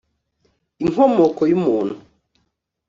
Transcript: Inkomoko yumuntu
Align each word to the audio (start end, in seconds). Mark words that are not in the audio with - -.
Inkomoko 0.83 1.41
yumuntu 1.51 1.95